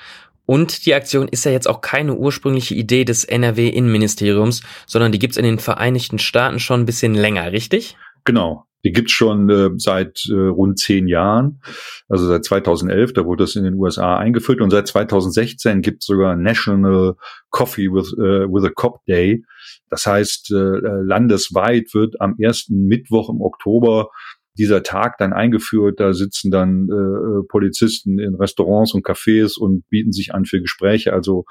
Und 0.47 0.87
die 0.87 0.95
Aktion 0.95 1.29
ist 1.29 1.45
ja 1.45 1.53
jetzt 1.53 1.69
auch 1.69 1.83
keine 1.83 2.15
ursprüngliche 2.15 2.75
Idee 2.75 3.05
des 3.05 3.25
NRW-Innenministeriums, 3.25 4.63
sondern 4.87 5.13
die 5.13 5.19
gibt's 5.19 5.37
in 5.37 5.45
den 5.45 5.59
Vereinigten 5.59 6.19
Staaten 6.19 6.59
schon 6.59 6.81
ein 6.81 6.87
bisschen 6.87 7.15
länger, 7.15 7.53
richtig? 7.53 7.97
Genau. 8.25 8.65
Die 8.85 8.93
gibt's 8.93 9.13
schon 9.13 9.51
äh, 9.51 9.71
seit 9.77 10.27
äh, 10.31 10.35
rund 10.35 10.79
zehn 10.79 11.09
Jahren, 11.09 11.61
also 12.09 12.27
seit 12.27 12.45
2011, 12.45 13.13
da 13.13 13.25
wurde 13.25 13.45
das 13.45 13.57
in 13.57 13.65
den 13.65 13.75
USA 13.75 14.17
eingeführt 14.17 14.61
und 14.61 14.71
seit 14.71 14.87
2016 14.87 15.83
gibt's 15.83 16.07
sogar 16.07 16.37
National 16.37 17.15
Coffee 17.51 17.89
with, 17.89 18.15
äh, 18.19 18.47
with 18.49 18.65
a 18.65 18.71
Cop 18.75 19.05
Day. 19.07 19.43
Das 19.91 20.07
heißt, 20.07 20.53
äh, 20.53 20.55
landesweit 20.55 21.93
wird 21.93 22.21
am 22.21 22.37
ersten 22.39 22.87
Mittwoch 22.87 23.31
im 23.31 23.41
Oktober 23.41 24.11
dieser 24.59 24.83
Tag 24.83 25.19
dann 25.19 25.33
eingeführt. 25.33 26.01
Da 26.01 26.13
sitzen 26.13 26.51
dann 26.51 26.89
äh, 26.89 27.47
Polizisten 27.49 28.19
in 28.19 28.35
Restaurants 28.35 28.93
und 28.93 29.07
Cafés 29.07 29.59
und 29.59 29.89
bieten 29.89 30.13
sich 30.13 30.35
an 30.35 30.45
für 30.45 30.61
Gespräche. 30.61 31.13
Also 31.13 31.45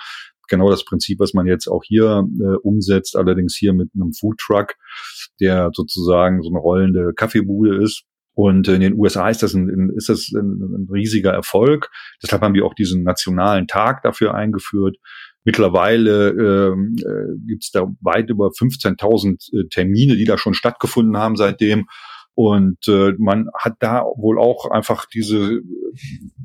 genau 0.48 0.70
das 0.70 0.86
Prinzip, 0.86 1.20
was 1.20 1.34
man 1.34 1.48
jetzt 1.48 1.68
auch 1.68 1.84
hier 1.84 2.24
äh, 2.40 2.58
umsetzt, 2.64 3.16
allerdings 3.16 3.56
hier 3.56 3.74
mit 3.74 3.90
einem 3.96 4.14
Food 4.14 4.38
Truck, 4.40 4.76
der 5.40 5.72
sozusagen 5.74 6.42
so 6.42 6.50
eine 6.50 6.60
rollende 6.60 7.14
Kaffeebude 7.16 7.82
ist. 7.84 8.04
Und 8.34 8.68
in 8.68 8.82
den 8.82 8.94
USA 8.94 9.30
ist 9.30 9.42
das 9.42 9.56
ein, 9.56 9.92
ist 9.96 10.10
das 10.10 10.32
ein, 10.32 10.62
ein 10.62 10.88
riesiger 10.94 11.32
Erfolg. 11.32 11.90
Deshalb 12.22 12.44
haben 12.44 12.54
wir 12.54 12.66
auch 12.66 12.76
diesen 12.76 13.02
nationalen 13.02 13.66
Tag 13.66 14.04
dafür 14.04 14.36
eingeführt. 14.36 14.98
Mittlerweile 15.44 16.30
ähm, 16.32 16.98
äh, 17.00 17.48
gibt 17.48 17.64
es 17.64 17.72
da 17.72 17.88
weit 18.02 18.30
über 18.30 18.50
15.000 18.50 19.38
äh, 19.54 19.68
Termine, 19.70 20.18
die 20.18 20.26
da 20.26 20.38
schon 20.38 20.54
stattgefunden 20.54 21.18
haben 21.18 21.36
seitdem. 21.36 21.88
Und 22.40 22.88
äh, 22.88 23.14
man 23.18 23.50
hat 23.58 23.78
da 23.80 24.04
wohl 24.16 24.40
auch 24.40 24.70
einfach 24.70 25.08
diese 25.08 25.60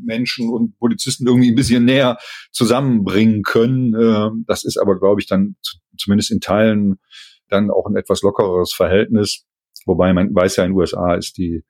Menschen 0.03 0.49
und 0.49 0.79
Polizisten 0.79 1.27
irgendwie 1.27 1.51
ein 1.51 1.55
bisschen 1.55 1.85
näher 1.85 2.17
zusammenbringen 2.51 3.43
können. 3.43 3.93
Äh, 3.95 4.31
das 4.47 4.65
ist 4.65 4.79
aber, 4.79 4.99
glaube 4.99 5.21
ich, 5.21 5.27
dann 5.27 5.57
zu, 5.61 5.77
zumindest 5.99 6.31
in 6.31 6.41
Teilen 6.41 6.99
dann 7.49 7.71
auch 7.71 7.85
ein 7.85 7.97
etwas 7.97 8.23
lockeres 8.23 8.73
Verhältnis. 8.73 9.45
Wobei 9.85 10.15
man 10.15 10.35
weiß 10.35 10.57
ja, 10.57 10.65
in 10.65 10.71
den 10.71 10.79
USA 10.79 11.15
ist 11.15 11.37
die 11.37 11.63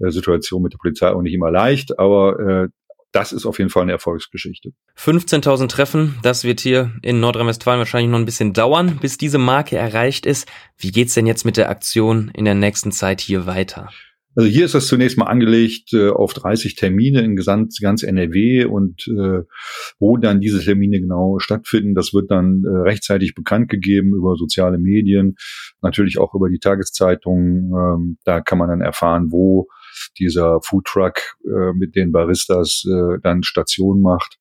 äh, 0.00 0.10
Situation 0.10 0.62
mit 0.62 0.72
der 0.72 0.78
Polizei 0.78 1.08
auch 1.12 1.22
nicht 1.22 1.34
immer 1.34 1.52
leicht, 1.52 1.96
aber 1.96 2.40
äh, 2.40 2.68
das 3.12 3.32
ist 3.32 3.46
auf 3.46 3.58
jeden 3.58 3.70
Fall 3.70 3.82
eine 3.82 3.92
Erfolgsgeschichte. 3.92 4.72
15.000 4.96 5.68
Treffen, 5.68 6.18
das 6.22 6.44
wird 6.44 6.60
hier 6.60 6.92
in 7.02 7.20
Nordrhein-Westfalen 7.20 7.78
wahrscheinlich 7.78 8.10
noch 8.10 8.18
ein 8.18 8.24
bisschen 8.24 8.52
dauern, 8.52 8.98
bis 9.00 9.18
diese 9.18 9.38
Marke 9.38 9.76
erreicht 9.76 10.26
ist. 10.26 10.48
Wie 10.76 10.92
geht's 10.92 11.14
denn 11.14 11.26
jetzt 11.26 11.44
mit 11.44 11.56
der 11.56 11.70
Aktion 11.70 12.30
in 12.34 12.44
der 12.44 12.54
nächsten 12.54 12.92
Zeit 12.92 13.20
hier 13.20 13.46
weiter? 13.46 13.90
Also 14.36 14.48
hier 14.48 14.64
ist 14.64 14.74
das 14.74 14.86
zunächst 14.86 15.18
mal 15.18 15.26
angelegt 15.26 15.92
äh, 15.92 16.10
auf 16.10 16.34
30 16.34 16.76
Termine 16.76 17.20
in 17.22 17.34
ganz, 17.34 17.78
ganz 17.80 18.04
NRW 18.04 18.64
und 18.64 19.08
äh, 19.08 19.42
wo 19.98 20.16
dann 20.16 20.40
diese 20.40 20.60
Termine 20.60 21.00
genau 21.00 21.38
stattfinden, 21.40 21.94
das 21.94 22.14
wird 22.14 22.30
dann 22.30 22.62
äh, 22.64 22.88
rechtzeitig 22.88 23.34
bekannt 23.34 23.68
gegeben 23.68 24.14
über 24.14 24.36
soziale 24.36 24.78
Medien, 24.78 25.34
natürlich 25.82 26.18
auch 26.18 26.34
über 26.34 26.48
die 26.48 26.60
Tageszeitungen. 26.60 27.72
Ähm, 27.74 28.18
da 28.24 28.40
kann 28.40 28.58
man 28.58 28.68
dann 28.68 28.80
erfahren, 28.80 29.32
wo 29.32 29.66
dieser 30.18 30.60
Foodtruck 30.62 31.14
äh, 31.44 31.72
mit 31.74 31.96
den 31.96 32.12
Baristas 32.12 32.84
äh, 32.86 33.18
dann 33.22 33.42
Station 33.42 34.00
macht. 34.00 34.38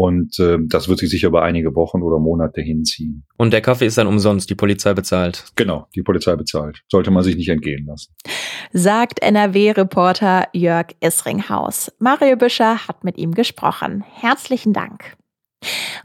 Und 0.00 0.38
äh, 0.38 0.58
das 0.68 0.88
wird 0.88 1.00
sich 1.00 1.10
sicher 1.10 1.26
über 1.26 1.42
einige 1.42 1.74
Wochen 1.74 2.02
oder 2.02 2.20
Monate 2.20 2.60
hinziehen. 2.60 3.24
Und 3.36 3.52
der 3.52 3.60
Kaffee 3.60 3.86
ist 3.86 3.98
dann 3.98 4.06
umsonst, 4.06 4.48
die 4.48 4.54
Polizei 4.54 4.94
bezahlt. 4.94 5.46
Genau, 5.56 5.88
die 5.96 6.02
Polizei 6.02 6.36
bezahlt. 6.36 6.84
Sollte 6.88 7.10
man 7.10 7.24
sich 7.24 7.34
nicht 7.34 7.48
entgehen 7.48 7.84
lassen. 7.84 8.14
Sagt 8.72 9.20
NRW-Reporter 9.20 10.50
Jörg 10.52 10.94
Isringhaus. 11.00 11.90
Mario 11.98 12.36
Büscher 12.36 12.86
hat 12.86 13.02
mit 13.02 13.18
ihm 13.18 13.32
gesprochen. 13.34 14.04
Herzlichen 14.08 14.72
Dank. 14.72 15.16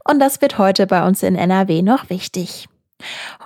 Und 0.09 0.19
das 0.19 0.41
wird 0.41 0.57
heute 0.57 0.87
bei 0.87 1.05
uns 1.05 1.21
in 1.21 1.35
NRW 1.35 1.83
noch 1.83 2.09
wichtig. 2.09 2.67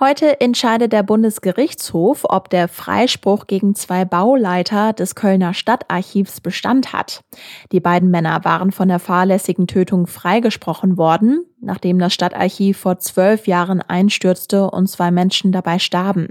Heute 0.00 0.40
entscheidet 0.40 0.92
der 0.92 1.02
Bundesgerichtshof, 1.02 2.24
ob 2.28 2.50
der 2.50 2.68
Freispruch 2.68 3.48
gegen 3.48 3.74
zwei 3.74 4.04
Bauleiter 4.04 4.92
des 4.92 5.16
Kölner 5.16 5.54
Stadtarchivs 5.54 6.40
Bestand 6.40 6.92
hat. 6.92 7.24
Die 7.72 7.80
beiden 7.80 8.08
Männer 8.08 8.44
waren 8.44 8.70
von 8.70 8.86
der 8.86 9.00
fahrlässigen 9.00 9.66
Tötung 9.66 10.06
freigesprochen 10.06 10.96
worden, 10.96 11.44
nachdem 11.60 11.98
das 11.98 12.14
Stadtarchiv 12.14 12.78
vor 12.78 13.00
zwölf 13.00 13.48
Jahren 13.48 13.82
einstürzte 13.82 14.70
und 14.70 14.86
zwei 14.86 15.10
Menschen 15.10 15.50
dabei 15.50 15.80
starben. 15.80 16.28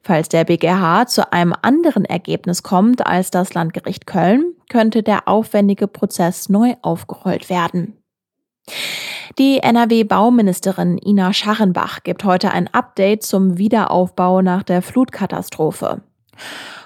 Falls 0.00 0.30
der 0.30 0.44
BGH 0.44 1.06
zu 1.06 1.30
einem 1.34 1.54
anderen 1.60 2.06
Ergebnis 2.06 2.62
kommt 2.62 3.06
als 3.06 3.30
das 3.30 3.52
Landgericht 3.52 4.06
Köln, 4.06 4.54
könnte 4.70 5.02
der 5.02 5.28
aufwendige 5.28 5.86
Prozess 5.86 6.48
neu 6.48 6.76
aufgerollt 6.80 7.50
werden. 7.50 7.98
Die 9.38 9.58
NRW-Bauministerin 9.58 10.98
Ina 10.98 11.32
Scharrenbach 11.32 12.02
gibt 12.02 12.24
heute 12.24 12.52
ein 12.52 12.72
Update 12.72 13.22
zum 13.22 13.58
Wiederaufbau 13.58 14.40
nach 14.42 14.62
der 14.62 14.82
Flutkatastrophe. 14.82 16.00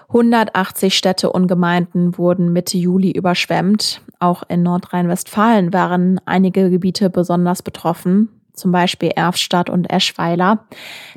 180 0.09 0.97
Städte 0.97 1.31
und 1.31 1.47
Gemeinden 1.47 2.19
wurden 2.19 2.53
Mitte 2.53 2.77
Juli 2.77 3.13
überschwemmt. 3.13 4.03
Auch 4.19 4.43
in 4.49 4.63
Nordrhein-Westfalen 4.63 5.73
waren 5.73 6.21
einige 6.25 6.71
Gebiete 6.71 7.11
besonders 7.11 7.63
betroffen. 7.63 8.29
zum 8.53 8.73
Beispiel 8.73 9.11
Erfstadt 9.17 9.71
und 9.71 9.89
Eschweiler. 9.89 10.67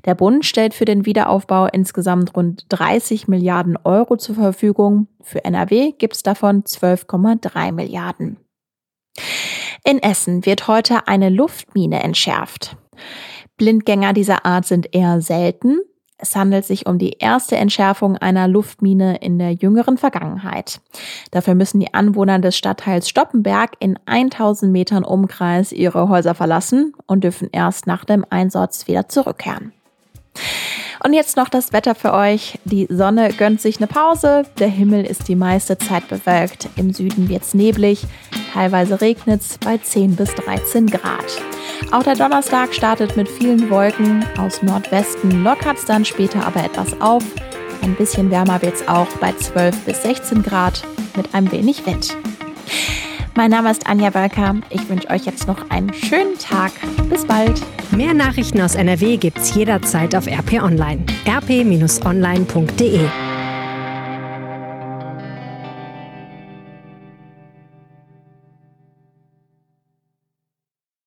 Der 0.06 0.16
Bund 0.16 0.46
stellt 0.46 0.74
für 0.74 0.86
den 0.86 1.06
Wiederaufbau 1.06 1.66
insgesamt 1.66 2.38
rund 2.38 2.66
30 2.70 3.28
Milliarden 3.28 3.78
Euro 3.84 4.16
zur 4.16 4.36
Verfügung. 4.36 5.08
Für 5.22 5.44
NRW 5.44 5.92
gibt 5.98 6.16
es 6.16 6.24
davon 6.24 6.64
12,3 6.64 7.74
Milliarden. 7.74 8.38
In 9.86 10.00
Essen 10.02 10.46
wird 10.46 10.70
heute 10.70 11.08
eine 11.10 11.30
Luftmine 11.30 12.02
entschärft. 12.02 12.78
Blindgänger 13.58 14.14
dieser 14.14 14.46
Art 14.46 14.66
sind 14.66 14.96
eher 14.96 15.20
selten. 15.20 15.80
Es 16.18 16.38
handelt 16.38 16.64
sich 16.64 16.86
um 16.86 16.98
die 16.98 17.18
erste 17.20 17.58
Entschärfung 17.58 18.16
einer 18.16 18.48
Luftmine 18.48 19.18
in 19.18 19.38
der 19.38 19.52
jüngeren 19.52 19.98
Vergangenheit. 19.98 20.80
Dafür 21.32 21.54
müssen 21.54 21.82
die 21.82 21.94
Anwohner 21.94 22.40
des 22.40 22.56
Stadtteils 22.56 23.10
Stoppenberg 23.10 23.72
in 23.80 24.00
1000 24.06 24.72
Metern 24.72 25.04
Umkreis 25.04 25.74
ihre 25.74 26.08
Häuser 26.08 26.34
verlassen 26.34 26.94
und 27.06 27.26
dürfen 27.26 27.50
erst 27.52 27.86
nach 27.86 28.06
dem 28.06 28.26
Einsatz 28.30 28.88
wieder 28.88 29.10
zurückkehren. 29.10 29.74
Und 31.04 31.14
jetzt 31.14 31.36
noch 31.36 31.50
das 31.50 31.74
Wetter 31.74 31.96
für 31.96 32.14
euch. 32.14 32.60
Die 32.64 32.88
Sonne 32.90 33.34
gönnt 33.34 33.62
sich 33.62 33.78
eine 33.78 33.88
Pause. 33.88 34.44
Der 34.60 34.70
Himmel 34.70 35.06
ist 35.06 35.28
die 35.28 35.36
meiste 35.36 35.78
Zeit 35.78 36.08
bewölkt. 36.08 36.70
Im 36.78 36.94
Süden 36.94 37.28
wird's 37.28 37.54
neblig. 37.54 38.06
Teilweise 38.54 39.02
regnet's 39.02 39.58
bei 39.58 39.78
10 39.78 40.16
bis 40.16 40.34
13 40.36 40.88
Grad. 40.88 41.42
Auch 41.92 42.04
der 42.04 42.16
Donnerstag 42.16 42.74
startet 42.74 43.18
mit 43.18 43.28
vielen 43.28 43.70
Wolken. 43.70 44.26
Aus 44.38 44.64
Nordwesten 44.64 45.44
lockert's 45.44 45.86
dann 45.86 46.06
später 46.06 46.46
aber 46.46 46.64
etwas 46.64 47.00
auf. 47.02 47.24
Ein 47.82 47.96
bisschen 47.96 48.32
wärmer 48.32 48.62
wird's 48.62 48.88
auch 48.88 49.08
bei 49.20 49.34
12 49.34 49.86
bis 49.86 50.04
16 50.04 50.42
Grad 50.42 50.84
mit 51.18 51.34
ein 51.34 51.52
wenig 51.52 51.86
Wind. 51.86 52.16
Mein 53.36 53.50
Name 53.50 53.72
ist 53.72 53.88
Anja 53.88 54.14
Wölker. 54.14 54.56
Ich 54.70 54.88
wünsche 54.90 55.10
euch 55.10 55.26
jetzt 55.26 55.48
noch 55.48 55.70
einen 55.72 55.92
schönen 55.94 56.38
Tag. 56.38 56.72
Bis 57.10 57.26
bald. 57.26 57.62
Mehr 57.92 58.14
Nachrichten 58.14 58.62
aus 58.62 58.76
NRW 58.76 59.18
gibt's 59.18 59.56
jederzeit 59.56 60.16
auf 60.16 60.28
RP 60.28 60.62
Online. 60.62 61.04
rp-online.de 61.28 63.00